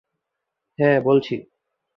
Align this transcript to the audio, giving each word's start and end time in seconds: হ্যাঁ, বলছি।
হ্যাঁ, 0.79 0.99
বলছি। 1.01 1.35